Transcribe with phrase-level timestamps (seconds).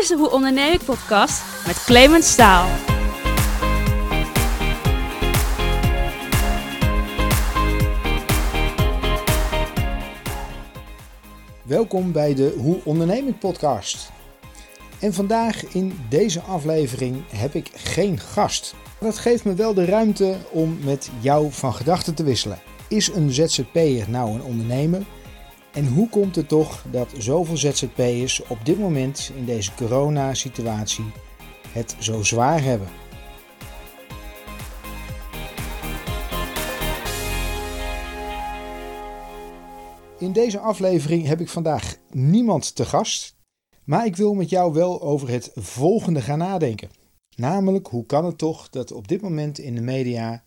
[0.00, 2.68] is de Hoe Onderneem ik podcast met Clemens Staal.
[11.62, 14.12] Welkom bij de Hoe Onderneem ik podcast.
[15.00, 18.74] En vandaag in deze aflevering heb ik geen gast.
[19.00, 22.58] Dat geeft me wel de ruimte om met jou van gedachten te wisselen.
[22.88, 25.02] Is een ZZP'er nou een ondernemer?
[25.72, 31.12] En hoe komt het toch dat zoveel ZZP'ers op dit moment in deze coronasituatie
[31.68, 32.88] het zo zwaar hebben?
[40.18, 43.36] In deze aflevering heb ik vandaag niemand te gast,
[43.84, 46.90] maar ik wil met jou wel over het volgende gaan nadenken.
[47.36, 50.44] Namelijk, hoe kan het toch dat op dit moment in de media,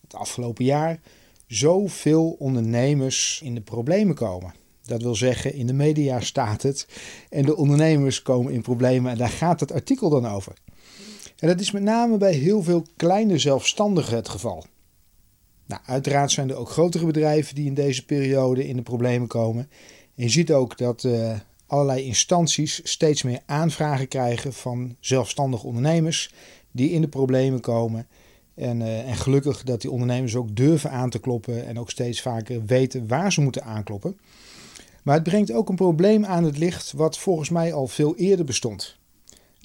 [0.00, 1.00] het afgelopen jaar,
[1.46, 4.54] zoveel ondernemers in de problemen komen?
[4.86, 6.86] Dat wil zeggen, in de media staat het
[7.30, 10.54] en de ondernemers komen in problemen en daar gaat het artikel dan over.
[11.38, 14.64] En dat is met name bij heel veel kleine zelfstandigen het geval.
[15.66, 19.70] Nou, uiteraard zijn er ook grotere bedrijven die in deze periode in de problemen komen.
[20.14, 21.32] En je ziet ook dat uh,
[21.66, 26.32] allerlei instanties steeds meer aanvragen krijgen van zelfstandige ondernemers
[26.70, 28.06] die in de problemen komen.
[28.54, 32.20] En, uh, en gelukkig dat die ondernemers ook durven aan te kloppen en ook steeds
[32.20, 34.18] vaker weten waar ze moeten aankloppen.
[35.06, 38.44] Maar het brengt ook een probleem aan het licht wat volgens mij al veel eerder
[38.44, 38.96] bestond.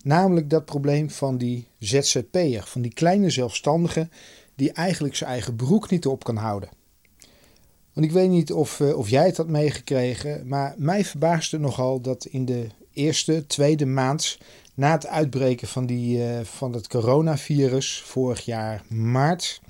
[0.04, 4.10] Namelijk dat probleem van die ZZP'er, van die kleine zelfstandige
[4.56, 6.70] die eigenlijk zijn eigen broek niet op kan houden.
[7.94, 12.02] Want ik weet niet of, uh, of jij het had meegekregen, maar mij verbaasde nogal
[12.02, 14.38] dat in de eerste, tweede maand
[14.74, 19.62] na het uitbreken van, die, uh, van het coronavirus, vorig jaar maart,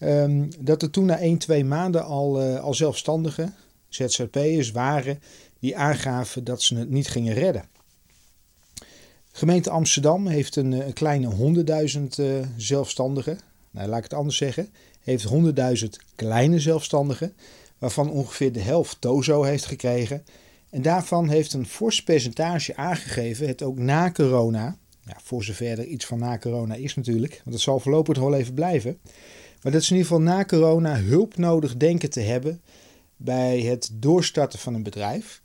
[0.00, 3.54] um, dat er toen na 1, 2 maanden al, uh, al zelfstandigen,
[3.90, 5.22] ZZP'ers waren,
[5.58, 7.64] die aangaven dat ze het niet gingen redden.
[9.32, 11.54] Gemeente Amsterdam heeft een, een kleine
[12.16, 13.38] 100.000 zelfstandigen
[13.70, 14.68] nou, laat ik het anders zeggen,
[15.00, 15.28] heeft
[15.82, 17.34] 100.000 kleine zelfstandigen,
[17.78, 20.24] waarvan ongeveer de helft Tozo heeft gekregen.
[20.70, 25.84] En daarvan heeft een fors percentage aangegeven het ook na corona, ja, voor zover er
[25.84, 28.98] iets van na corona is natuurlijk, want het zal voorlopig nog wel even blijven,
[29.62, 32.60] maar dat ze in ieder geval na corona hulp nodig denken te hebben
[33.22, 35.42] bij het doorstarten van een bedrijf.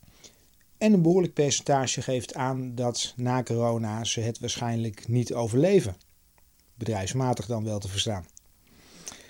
[0.77, 5.95] En een behoorlijk percentage geeft aan dat na corona ze het waarschijnlijk niet overleven
[6.73, 8.25] bedrijfsmatig dan wel te verstaan.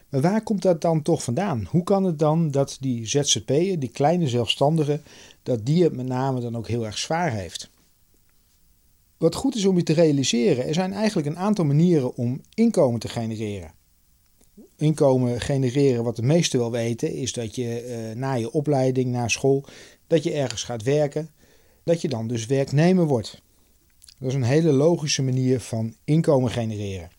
[0.10, 1.68] Maar waar komt dat dan toch vandaan?
[1.70, 5.04] Hoe kan het dan dat die ZZP'er, die kleine zelfstandigen,
[5.44, 7.70] dat die het met name dan ook heel erg zwaar heeft?
[9.18, 13.00] Wat goed is om je te realiseren, er zijn eigenlijk een aantal manieren om inkomen
[13.00, 13.72] te genereren.
[14.78, 19.28] Inkomen genereren, wat de meesten wel weten, is dat je eh, na je opleiding, na
[19.28, 19.64] school,
[20.08, 21.30] dat je ergens gaat werken,
[21.84, 23.42] dat je dan dus werknemer wordt.
[24.20, 27.10] Dat is een hele logische manier van inkomen genereren.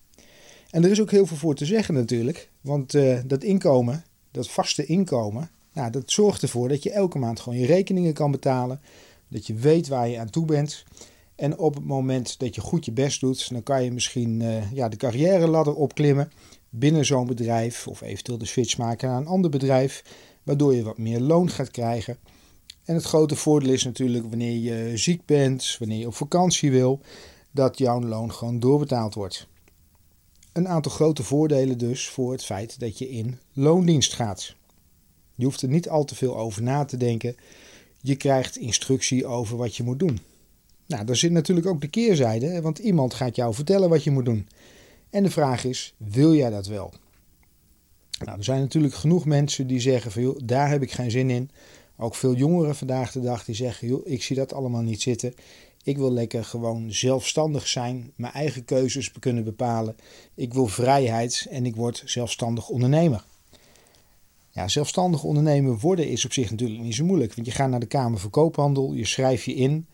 [0.70, 2.50] En er is ook heel veel voor te zeggen natuurlijk.
[2.60, 7.40] Want uh, dat inkomen, dat vaste inkomen, nou, dat zorgt ervoor dat je elke maand
[7.40, 8.80] gewoon je rekeningen kan betalen.
[9.28, 10.84] Dat je weet waar je aan toe bent.
[11.34, 14.72] En op het moment dat je goed je best doet, dan kan je misschien uh,
[14.72, 16.30] ja, de carrière ladder opklimmen
[16.78, 17.86] binnen zo'n bedrijf.
[17.86, 20.04] Of eventueel de switch maken naar een ander bedrijf.
[20.42, 22.18] Waardoor je wat meer loon gaat krijgen.
[22.84, 27.00] En het grote voordeel is natuurlijk wanneer je ziek bent, wanneer je op vakantie wil,
[27.50, 29.46] dat jouw loon gewoon doorbetaald wordt.
[30.52, 34.54] Een aantal grote voordelen dus voor het feit dat je in loondienst gaat.
[35.34, 37.36] Je hoeft er niet al te veel over na te denken.
[38.00, 40.18] Je krijgt instructie over wat je moet doen.
[40.86, 44.24] Nou, daar zit natuurlijk ook de keerzijde, want iemand gaat jou vertellen wat je moet
[44.24, 44.48] doen.
[45.10, 46.92] En de vraag is, wil jij dat wel?
[48.24, 51.30] Nou, er zijn natuurlijk genoeg mensen die zeggen van, joh, daar heb ik geen zin
[51.30, 51.50] in.
[51.96, 55.34] Ook veel jongeren vandaag de dag die zeggen, joh, ik zie dat allemaal niet zitten.
[55.82, 59.96] Ik wil lekker gewoon zelfstandig zijn, mijn eigen keuzes kunnen bepalen.
[60.34, 63.24] Ik wil vrijheid en ik word zelfstandig ondernemer.
[64.50, 67.34] Ja, zelfstandig ondernemer worden is op zich natuurlijk niet zo moeilijk.
[67.34, 69.86] Want je gaat naar de Kamer van Koophandel, je schrijft je in.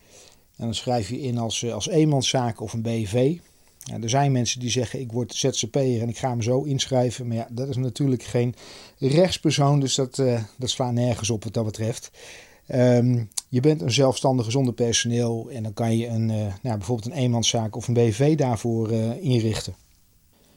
[0.56, 3.38] En dan schrijf je in als, eh, als eenmanszaak of een BV.
[3.84, 7.26] Ja, er zijn mensen die zeggen ik word ZZP'er en ik ga me zo inschrijven.
[7.26, 8.54] Maar ja, dat is natuurlijk geen
[8.98, 12.10] rechtspersoon, dus dat, uh, dat slaat nergens op wat dat betreft.
[12.74, 17.06] Um, je bent een zelfstandige zonder personeel en dan kan je een, uh, nou, bijvoorbeeld
[17.06, 19.74] een eenmanszaak of een BV daarvoor uh, inrichten.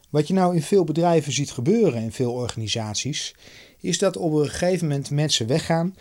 [0.09, 3.35] Wat je nou in veel bedrijven ziet gebeuren en veel organisaties,
[3.79, 5.95] is dat op een gegeven moment mensen weggaan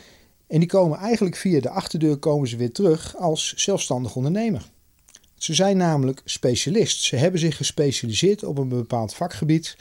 [0.47, 4.73] en die komen eigenlijk via de achterdeur komen ze weer terug als zelfstandig ondernemer.
[5.37, 7.03] Ze zijn namelijk specialist.
[7.03, 9.77] Ze hebben zich gespecialiseerd op een bepaald vakgebied.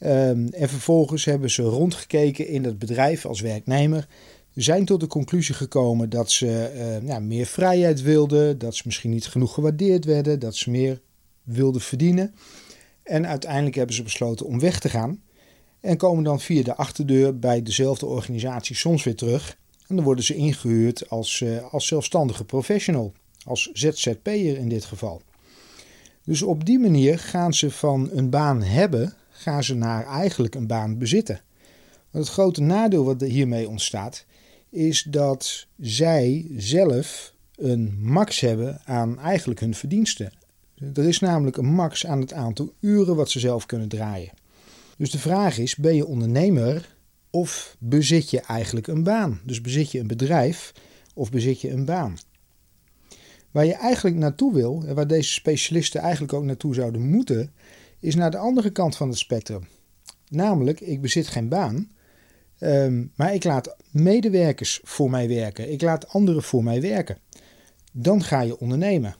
[0.00, 4.06] Um, en vervolgens hebben ze rondgekeken in dat bedrijf als werknemer
[4.54, 9.26] zijn tot de conclusie gekomen dat ze ja, meer vrijheid wilden, dat ze misschien niet
[9.26, 11.00] genoeg gewaardeerd werden, dat ze meer
[11.42, 12.34] wilden verdienen.
[13.02, 15.22] En uiteindelijk hebben ze besloten om weg te gaan
[15.80, 19.58] en komen dan via de achterdeur bij dezelfde organisatie soms weer terug.
[19.86, 23.12] En dan worden ze ingehuurd als, uh, als zelfstandige professional,
[23.46, 25.22] als ZZP'er in dit geval.
[26.24, 30.66] Dus op die manier gaan ze van een baan hebben, gaan ze naar eigenlijk een
[30.66, 31.40] baan bezitten.
[32.10, 34.24] Het grote nadeel wat hiermee ontstaat,
[34.70, 40.32] is dat zij zelf een max hebben aan eigenlijk hun verdiensten.
[40.94, 44.32] Er is namelijk een max aan het aantal uren wat ze zelf kunnen draaien.
[44.96, 46.96] Dus de vraag is: ben je ondernemer
[47.30, 49.40] of bezit je eigenlijk een baan?
[49.44, 50.72] Dus bezit je een bedrijf
[51.14, 52.18] of bezit je een baan?
[53.56, 57.52] Waar je eigenlijk naartoe wil, en waar deze specialisten eigenlijk ook naartoe zouden moeten,
[58.00, 59.68] is naar de andere kant van het spectrum.
[60.28, 61.90] Namelijk, ik bezit geen baan,
[62.58, 65.72] ehm, maar ik laat medewerkers voor mij werken.
[65.72, 67.18] Ik laat anderen voor mij werken.
[67.92, 69.16] Dan ga je ondernemen.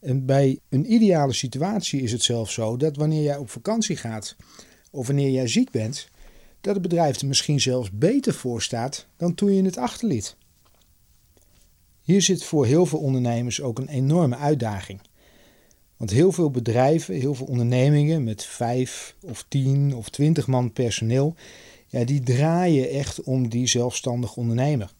[0.00, 4.36] En bij een ideale situatie is het zelfs zo dat wanneer jij op vakantie gaat
[4.90, 6.08] of wanneer jij ziek bent,
[6.60, 10.36] dat het bedrijf er misschien zelfs beter voor staat dan toen je het achterliet.
[12.04, 15.00] Hier zit voor heel veel ondernemers ook een enorme uitdaging.
[15.96, 21.34] Want heel veel bedrijven, heel veel ondernemingen met vijf of tien of twintig man personeel,
[21.86, 24.92] ja, die draaien echt om die zelfstandig ondernemer.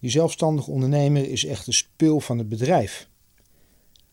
[0.00, 3.08] Die zelfstandig ondernemer is echt de spil van het bedrijf.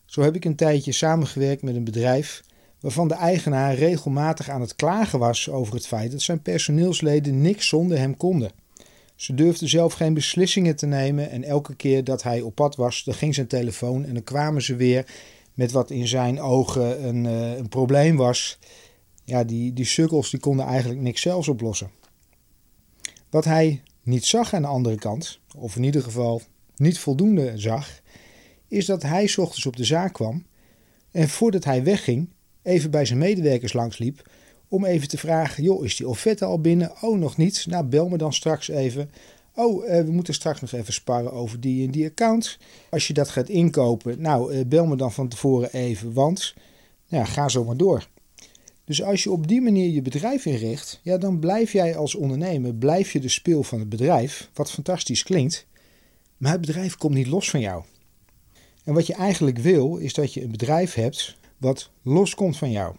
[0.06, 2.44] Zo heb ik een tijdje samengewerkt met een bedrijf
[2.80, 7.68] waarvan de eigenaar regelmatig aan het klagen was over het feit dat zijn personeelsleden niks
[7.68, 8.52] zonder hem konden.
[9.24, 13.04] Ze durfden zelf geen beslissingen te nemen en elke keer dat hij op pad was,
[13.04, 15.06] dan ging zijn telefoon en dan kwamen ze weer
[15.54, 18.60] met wat in zijn ogen een, uh, een probleem was.
[19.26, 21.92] Ja, die, die sukkels die konden eigenlijk niks zelfs oplossen.
[23.30, 26.42] Wat hij niet zag aan de andere kant, of in ieder geval
[26.76, 28.02] niet voldoende zag,
[28.68, 30.46] is dat hij ochtends op de zaak kwam
[31.12, 32.30] en voordat hij wegging
[32.62, 34.30] even bij zijn medewerkers langsliep
[34.74, 36.92] om even te vragen: joh, is die offerte al binnen?
[37.02, 37.66] Oh, nog niet.
[37.70, 39.12] Nou, bel me dan straks even.
[39.56, 42.58] Oh, eh, we moeten straks nog even sparren over die en die account.
[42.90, 46.54] Als je dat gaat inkopen, nou, eh, bel me dan van tevoren even, want
[47.08, 48.08] nou ja, ga zo maar door.
[48.86, 52.74] Dus als je op die manier je bedrijf inricht, ja, dan blijf jij als ondernemer,
[52.74, 55.66] blijf je de speel van het bedrijf, wat fantastisch klinkt,
[56.38, 57.84] maar het bedrijf komt niet los van jou.
[58.84, 62.96] En wat je eigenlijk wil, is dat je een bedrijf hebt wat loskomt van jou.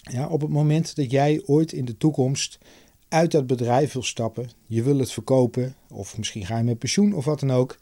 [0.00, 2.58] Ja, op het moment dat jij ooit in de toekomst
[3.08, 7.14] uit dat bedrijf wil stappen, je wil het verkopen, of misschien ga je met pensioen
[7.14, 7.78] of wat dan ook,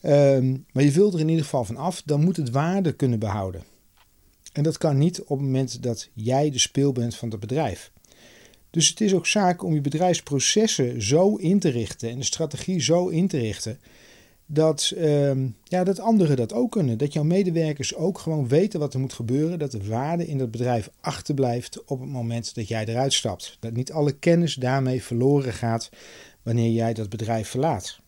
[0.00, 3.18] ehm, maar je wilt er in ieder geval van af, dan moet het waarde kunnen
[3.18, 3.62] behouden.
[4.52, 7.92] En dat kan niet op het moment dat jij de speel bent van het bedrijf.
[8.70, 12.80] Dus het is ook zaak om je bedrijfsprocessen zo in te richten en de strategie
[12.80, 13.78] zo in te richten
[14.52, 15.32] dat, uh,
[15.64, 16.98] ja, dat anderen dat ook kunnen.
[16.98, 19.58] Dat jouw medewerkers ook gewoon weten wat er moet gebeuren.
[19.58, 23.56] Dat de waarde in dat bedrijf achterblijft op het moment dat jij eruit stapt.
[23.60, 25.90] Dat niet alle kennis daarmee verloren gaat
[26.42, 27.98] wanneer jij dat bedrijf verlaat.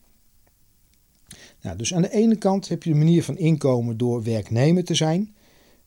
[1.61, 4.95] Nou, dus aan de ene kant heb je de manier van inkomen door werknemer te
[4.95, 5.35] zijn.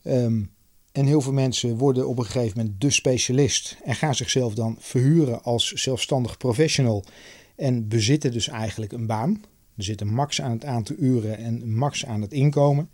[0.03, 0.49] Um,
[0.91, 4.77] en heel veel mensen worden op een gegeven moment de specialist en gaan zichzelf dan
[4.79, 7.03] verhuren als zelfstandig professional
[7.55, 9.41] en bezitten dus eigenlijk een baan.
[9.77, 12.89] Er zit een max aan het aantal uren en een max aan het inkomen.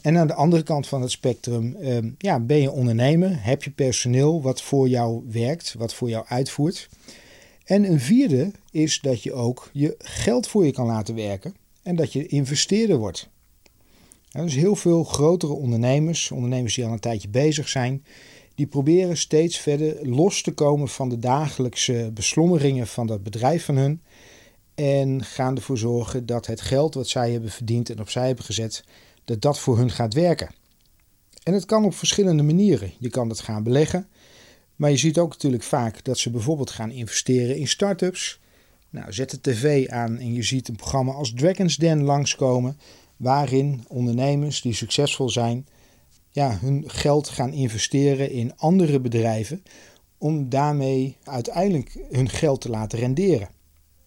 [0.00, 3.70] En aan de andere kant van het spectrum ehm, ja, ben je ondernemer, heb je
[3.70, 6.88] personeel wat voor jou werkt, wat voor jou uitvoert.
[7.64, 11.96] En een vierde is dat je ook je geld voor je kan laten werken en
[11.96, 13.28] dat je investeerder wordt.
[14.30, 18.04] dus heel veel grotere ondernemers, ondernemers die al een tijdje bezig zijn,
[18.54, 23.76] die proberen steeds verder los te komen van de dagelijkse beslommeringen van dat bedrijf van
[23.76, 24.02] hun.
[24.74, 28.84] En gaan ervoor zorgen dat het geld wat zij hebben verdiend en opzij hebben gezet,
[29.24, 30.50] dat dat voor hun gaat werken.
[31.42, 32.92] En het kan op verschillende manieren.
[32.98, 34.08] Je kan het gaan beleggen.
[34.76, 38.40] Maar je ziet ook natuurlijk vaak dat ze bijvoorbeeld gaan investeren in start-ups.
[38.90, 42.78] Nou, zet de tv aan en je ziet een programma als Dragon's Den langskomen.
[43.16, 45.66] Waarin ondernemers die succesvol zijn,
[46.30, 49.62] ja, hun geld gaan investeren in andere bedrijven.
[50.18, 53.48] Om daarmee uiteindelijk hun geld te laten renderen.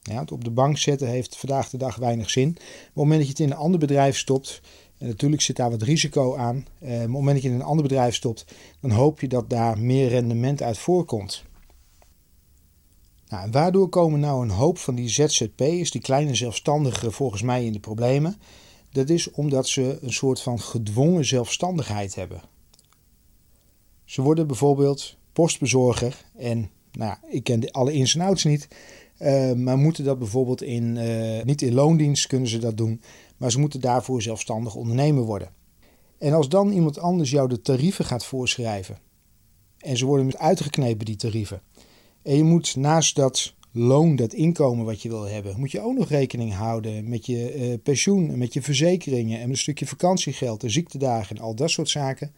[0.08, 2.50] Ja, het op de bank zetten heeft vandaag de dag weinig zin.
[2.50, 4.62] Op het moment dat je het in een ander bedrijf stopt,
[4.98, 6.66] en natuurlijk zit daar wat risico aan.
[6.80, 8.46] Eh, op het moment dat je in een ander bedrijf stopt,
[8.82, 11.44] dan hoop je dat daar meer rendement uit voorkomt.
[13.28, 17.66] Nou, en waardoor komen nou een hoop van die ZZP'ers, die kleine zelfstandigen, volgens mij
[17.66, 18.36] in de problemen?
[18.92, 22.42] Dat is omdat ze een soort van gedwongen zelfstandigheid hebben.
[24.06, 28.68] Ze worden bijvoorbeeld postbezorger en nou, ik ken alle ins en outs niet,
[29.20, 33.02] Uh, maar moeten dat bijvoorbeeld in, uh, niet in loondienst kunnen ze dat doen,
[33.38, 35.50] maar ze moeten daarvoor zelfstandig ondernemer worden.
[36.18, 38.98] En als dan iemand anders jou de tarieven gaat voorschrijven,
[39.78, 41.62] en ze worden uitgeknepen die tarieven,
[42.22, 45.98] en je moet naast dat loon, dat inkomen wat je wil hebben, moet je ook
[45.98, 50.72] nog rekening houden met je uh, pensioen, met je verzekeringen en een stukje vakantiegeld en
[50.72, 52.34] ziektedagen en al dat soort zaken,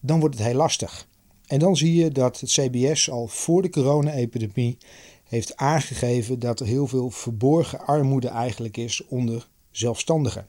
[0.00, 1.08] dan wordt het heel lastig.
[1.46, 4.78] En dan zie je dat het CBS al voor de corona-epidemie
[5.26, 10.48] heeft aangegeven dat er heel veel verborgen armoede eigenlijk is onder zelfstandigen.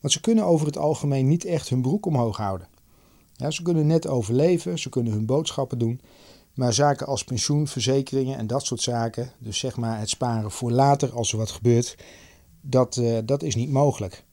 [0.00, 2.68] Want ze kunnen over het algemeen niet echt hun broek omhoog houden.
[3.36, 6.00] Ja, ze kunnen net overleven, ze kunnen hun boodschappen doen.
[6.54, 10.70] Maar zaken als pensioen, verzekeringen en dat soort zaken, dus zeg maar het sparen voor
[10.70, 11.96] later als er wat gebeurt,
[12.60, 14.24] dat, uh, dat is niet mogelijk.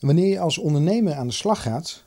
[0.00, 2.04] Wanneer je als ondernemer aan de slag gaat,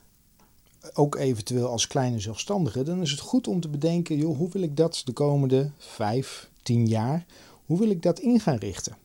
[0.94, 4.62] ook eventueel als kleine zelfstandige, dan is het goed om te bedenken, joh, hoe wil
[4.62, 7.26] ik dat de komende 5, 10 jaar,
[7.66, 8.98] hoe wil ik dat in gaan richten?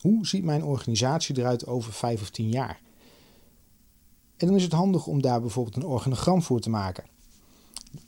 [0.00, 2.80] Hoe ziet mijn organisatie eruit over 5 of 10 jaar?
[4.36, 7.04] En dan is het handig om daar bijvoorbeeld een organogram voor te maken.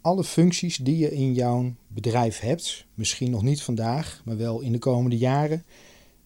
[0.00, 4.72] Alle functies die je in jouw bedrijf hebt, misschien nog niet vandaag, maar wel in
[4.72, 5.64] de komende jaren,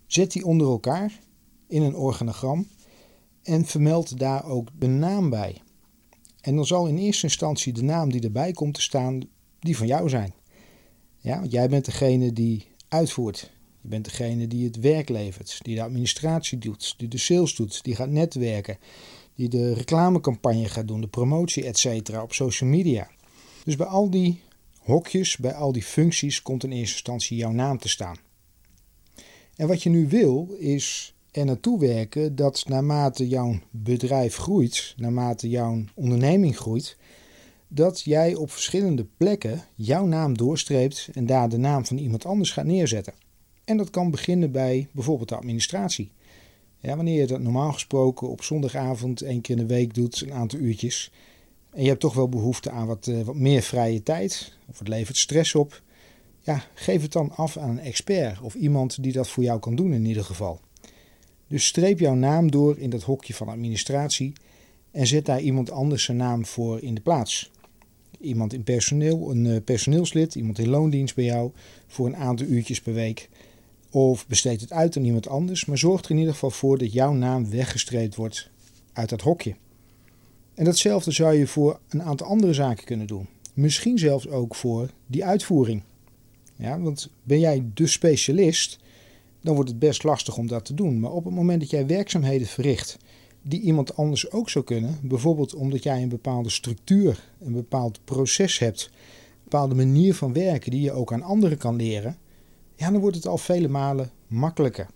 [0.07, 1.21] zet die onder elkaar
[1.67, 2.67] in een organogram
[3.43, 5.63] en vermeld daar ook de naam bij.
[6.41, 9.21] En dan zal in eerste instantie de naam die erbij komt te staan,
[9.61, 10.35] die van jou zijn.
[11.19, 13.51] Ja, want jij bent degene die uitvoert.
[13.81, 17.85] Je bent degene die het werk levert, die de administratie doet, die de sales doet,
[17.85, 18.79] die gaat netwerken,
[19.35, 22.23] die de reclamecampagne gaat doen, de promotie, etc.
[22.23, 23.11] op social media.
[23.65, 24.41] Dus bij al die
[24.79, 28.17] hokjes, bij al die functies komt in eerste instantie jouw naam te staan.
[29.57, 35.49] En wat je nu wil is er naartoe werken dat naarmate jouw bedrijf groeit, naarmate
[35.49, 36.97] jouw onderneming groeit,
[37.69, 42.51] dat jij op verschillende plekken jouw naam doorstreept en daar de naam van iemand anders
[42.53, 43.15] gaat neerzetten.
[43.65, 46.13] En dat kan beginnen bij bijvoorbeeld de administratie.
[46.81, 50.33] Ja, wanneer je dat normaal gesproken op zondagavond één keer in de week doet, een
[50.33, 51.13] aantal uurtjes,
[51.71, 54.89] en je hebt toch wel behoefte aan wat, uh, wat meer vrije tijd, of het
[54.89, 55.83] levert stress op,
[56.41, 59.75] ja, geef het dan af aan een expert of iemand die dat voor jou kan
[59.75, 60.61] doen in ieder geval.
[61.51, 64.33] Dus streep jouw naam door in dat hokje van administratie
[64.91, 67.51] en zet daar iemand anders zijn naam voor in de plaats.
[68.21, 71.51] Iemand in personeel, een eh, personeelslid, iemand in loondienst bij jou
[71.87, 73.29] voor een aantal uurtjes per week.
[73.91, 76.93] Of besteed het uit aan iemand anders, maar zorg er in ieder geval voor dat
[76.93, 78.51] jouw naam weggestreept wordt
[78.93, 79.55] uit dat hokje.
[80.55, 83.27] En datzelfde zou je voor een aantal andere zaken kunnen doen.
[83.55, 85.83] Misschien zelfs ook voor die uitvoering.
[86.57, 88.79] Ja, want ben jij de specialist,
[89.41, 91.01] dan wordt het best lastig om dat te doen.
[91.01, 92.99] Maar op het moment dat jij werkzaamheden verricht
[93.43, 98.59] die iemand anders ook zou kunnen, bijvoorbeeld omdat jij een bepaalde structuur, een bepaald proces
[98.59, 102.17] hebt, een bepaalde manier van werken die je ook aan anderen kan leren,
[102.77, 104.87] ja, dan wordt het al vele malen makkelijker.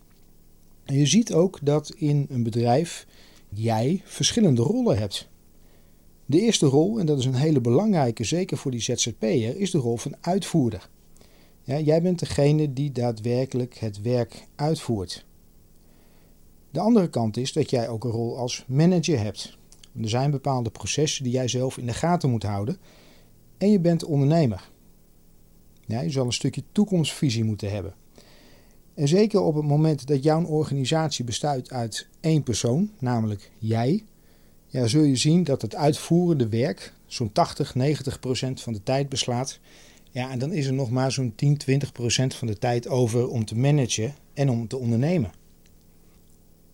[0.85, 3.07] En je ziet ook dat in een bedrijf
[3.49, 5.29] jij verschillende rollen hebt.
[6.27, 9.79] De eerste rol, en dat is een hele belangrijke, zeker voor die ZZP'er, is de
[9.79, 10.89] rol van uitvoerder.
[11.65, 15.25] Ja, jij bent degene die daadwerkelijk het werk uitvoert.
[16.71, 19.59] De andere kant is dat jij ook een rol als manager hebt.
[20.03, 22.79] Er zijn bepaalde processen die jij zelf in de gaten moet houden.
[23.59, 24.71] En je bent ondernemer.
[25.87, 27.95] Ja, je zal een stukje toekomstvisie moeten hebben.
[28.95, 34.05] En zeker op het moment dat jouw organisatie bestaat uit één persoon, namelijk jij,
[34.67, 39.09] ja, zul je zien dat het uitvoerende werk zo'n 80, 90 procent van de tijd
[39.09, 39.59] beslaat
[40.15, 43.29] ja, en dan is er nog maar zo'n 10, 20 procent van de tijd over
[43.29, 45.33] om te managen en om te ondernemen.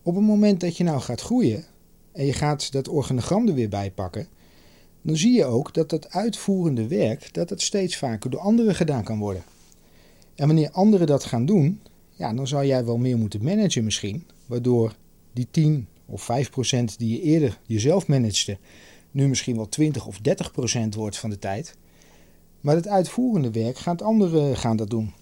[0.03, 1.65] Op het moment dat je nou gaat groeien
[2.13, 4.29] en je gaat dat organogram er weer bij pakken,
[5.03, 9.05] dan zie je ook dat dat uitvoerende werk dat het steeds vaker door anderen gedaan
[9.05, 9.43] kan worden.
[10.35, 11.81] En wanneer anderen dat gaan doen,
[12.11, 14.95] ja, dan zou jij wel meer moeten managen misschien, waardoor
[15.33, 18.59] die 10 of 5 procent die je eerder jezelf managede,
[19.11, 21.77] nu misschien wel 20 of 30 procent wordt van de tijd.
[22.61, 25.13] Maar het uitvoerende werk gaat anderen gaan dat doen.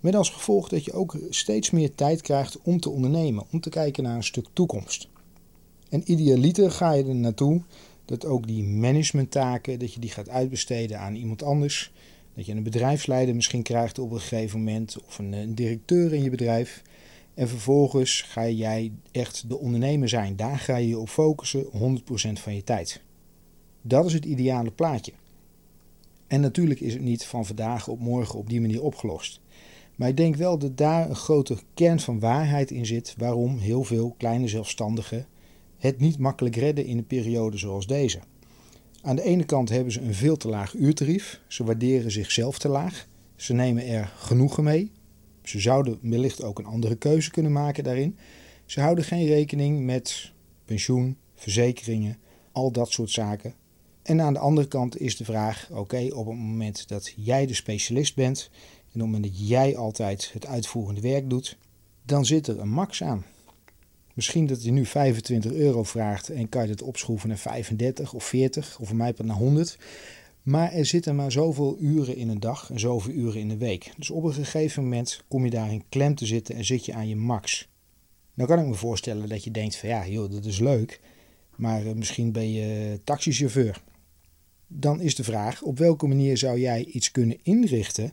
[0.00, 3.70] Met als gevolg dat je ook steeds meer tijd krijgt om te ondernemen, om te
[3.70, 5.08] kijken naar een stuk toekomst.
[5.88, 7.62] En idealiter ga je er naartoe
[8.04, 11.92] dat ook die managementtaken, dat je die gaat uitbesteden aan iemand anders.
[12.34, 16.22] Dat je een bedrijfsleider misschien krijgt op een gegeven moment, of een, een directeur in
[16.22, 16.82] je bedrijf.
[17.34, 20.36] En vervolgens ga jij echt de ondernemer zijn.
[20.36, 21.68] Daar ga je je op focussen, 100%
[22.32, 23.02] van je tijd.
[23.82, 25.12] Dat is het ideale plaatje.
[26.30, 29.40] En natuurlijk is het niet van vandaag op morgen op die manier opgelost.
[29.96, 33.84] Maar ik denk wel dat daar een grote kern van waarheid in zit waarom heel
[33.84, 35.26] veel kleine zelfstandigen
[35.78, 38.18] het niet makkelijk redden in een periode zoals deze.
[39.02, 42.68] Aan de ene kant hebben ze een veel te laag uurtarief, ze waarderen zichzelf te
[42.68, 43.06] laag,
[43.36, 44.90] ze nemen er genoegen mee,
[45.42, 48.16] Ze zouden wellicht ook een andere keuze kunnen maken daarin.
[48.66, 50.32] Ze houden geen rekening met
[50.64, 52.18] pensioen, verzekeringen,
[52.52, 53.54] al dat soort zaken.
[54.02, 57.54] En aan de andere kant is de vraag: oké, op het moment dat jij de
[57.54, 61.56] specialist bent en op het moment dat jij altijd het uitvoerende werk doet,
[62.02, 63.24] dan zit er een max aan.
[64.14, 68.24] Misschien dat je nu 25 euro vraagt en kan je het opschroeven naar 35 of
[68.24, 69.78] 40 of voor mij naar 100.
[70.42, 73.92] Maar er zitten maar zoveel uren in een dag en zoveel uren in de week.
[73.96, 76.92] Dus op een gegeven moment kom je daar in klem te zitten en zit je
[76.92, 77.68] aan je max.
[78.34, 81.00] Nou kan ik me voorstellen dat je denkt van ja, joh, dat is leuk.
[81.60, 83.82] Maar eh, misschien ben je taxichauffeur.
[84.66, 88.12] Dan is de vraag, op welke manier zou jij iets kunnen inrichten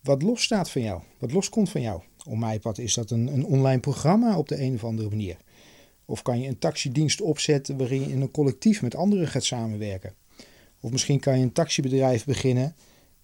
[0.00, 2.02] wat los staat van jou, wat loskomt van jou?
[2.26, 5.36] Op MyPad is dat een, een online programma op de een of andere manier.
[6.04, 10.14] Of kan je een taxidienst opzetten waarin je in een collectief met anderen gaat samenwerken.
[10.80, 12.74] Of misschien kan je een taxibedrijf beginnen,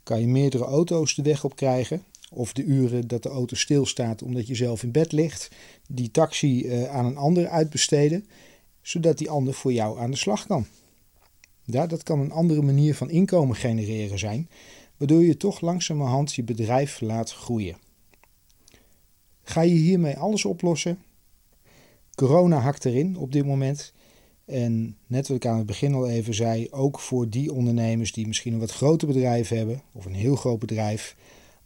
[0.03, 2.03] kan je meerdere auto's de weg op krijgen.
[2.33, 5.49] Of de uren dat de auto stilstaat omdat je zelf in bed ligt,
[5.89, 8.27] die taxi uh, aan een ander uitbesteden,
[8.83, 10.67] zodat die ander voor jou aan de slag kan.
[11.65, 14.49] Ja, dat kan een andere manier van inkomen genereren zijn,
[14.97, 17.77] waardoor je toch langzamerhand je bedrijf laat groeien.
[19.43, 20.99] Ga je hiermee alles oplossen?
[22.15, 23.93] Corona hakt erin op dit moment.
[24.45, 28.27] En net wat ik aan het begin al even zei, ook voor die ondernemers die
[28.27, 31.17] misschien een wat groter bedrijf hebben, of een heel groot bedrijf,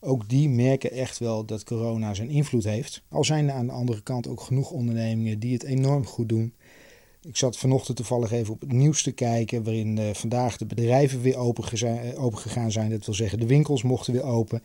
[0.00, 3.02] ook die merken echt wel dat corona zijn invloed heeft.
[3.08, 6.54] Al zijn er aan de andere kant ook genoeg ondernemingen die het enorm goed doen.
[7.28, 11.20] Ik zat vanochtend toevallig even op het nieuws te kijken, waarin uh, vandaag de bedrijven
[11.20, 11.44] weer eh,
[12.24, 12.90] open gegaan zijn.
[12.90, 14.62] Dat wil zeggen, de winkels mochten weer open.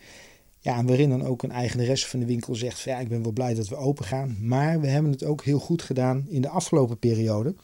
[0.59, 3.23] Ja, en waarin dan ook een eigenaresse van de winkel zegt: van, ja, ik ben
[3.23, 4.37] wel blij dat we open gaan.
[4.41, 7.55] Maar we hebben het ook heel goed gedaan in de afgelopen periode.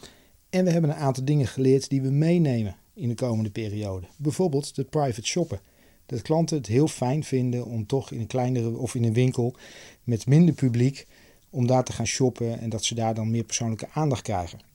[0.50, 4.08] En we hebben een aantal dingen geleerd die we meenemen in de komende periode.
[4.18, 5.60] Bijvoorbeeld het private shoppen.
[6.06, 9.56] Dat klanten het heel fijn vinden om toch in een kleinere of in een winkel
[10.04, 11.08] met minder publiek
[11.50, 14.74] om daar te gaan shoppen en dat ze daar dan meer persoonlijke aandacht krijgen.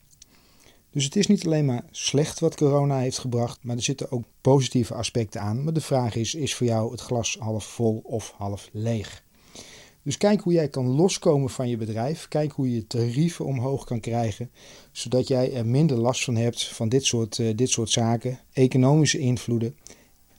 [0.90, 4.24] Dus het is niet alleen maar slecht wat corona heeft gebracht, maar er zitten ook
[4.40, 5.64] positieve aspecten aan.
[5.64, 9.22] Maar de vraag is: is voor jou het glas half vol of half leeg?
[10.02, 12.28] Dus kijk hoe jij kan loskomen van je bedrijf.
[12.28, 14.50] Kijk hoe je tarieven omhoog kan krijgen,
[14.92, 19.18] zodat jij er minder last van hebt van dit soort, uh, dit soort zaken, economische
[19.18, 19.76] invloeden.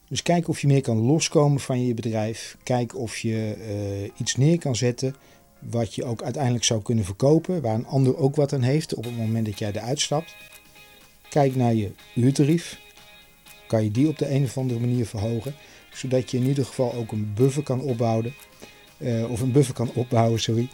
[0.08, 2.58] Dus kijk of je meer kan loskomen van je bedrijf.
[2.64, 3.56] Kijk of je
[4.04, 5.16] uh, iets neer kan zetten
[5.70, 9.04] wat je ook uiteindelijk zou kunnen verkopen, waar een ander ook wat aan heeft op
[9.04, 10.36] het moment dat jij eruit stapt.
[11.30, 12.80] Kijk naar je uurtarief.
[13.68, 15.56] Kan je die op de een of andere manier verhogen,
[15.94, 18.34] zodat je in ieder geval ook een buffer kan opbouwen.
[18.98, 20.70] Uh, of een buffer kan opbouwen, sorry.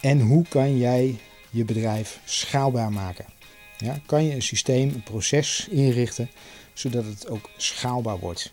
[0.00, 1.18] En hoe kan jij
[1.50, 3.24] je bedrijf schaalbaar maken?
[3.78, 6.30] Ja, kan je een systeem, een proces inrichten,
[6.72, 8.52] zodat het ook schaalbaar wordt?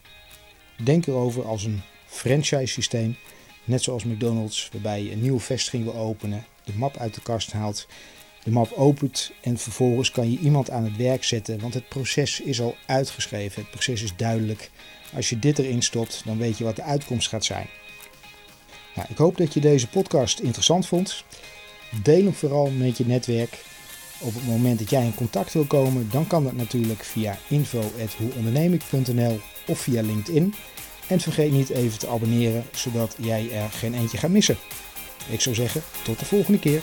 [0.83, 3.15] Denk erover als een franchise systeem
[3.63, 7.51] Net zoals McDonald's, waarbij je een nieuwe vestiging wil openen, de map uit de kast
[7.51, 7.87] haalt,
[8.43, 12.39] de map opent en vervolgens kan je iemand aan het werk zetten, want het proces
[12.39, 14.71] is al uitgeschreven, het proces is duidelijk.
[15.15, 17.67] Als je dit erin stopt, dan weet je wat de uitkomst gaat zijn.
[18.95, 21.23] Nou, ik hoop dat je deze podcast interessant vond.
[22.03, 23.63] Deel hem vooral met je netwerk.
[24.19, 29.39] Op het moment dat jij in contact wil komen, dan kan dat natuurlijk via info.hoeondernemik.nl
[29.67, 30.53] of via LinkedIn.
[31.11, 34.57] En vergeet niet even te abonneren, zodat jij er geen eentje gaat missen.
[35.29, 36.81] Ik zou zeggen, tot de volgende keer.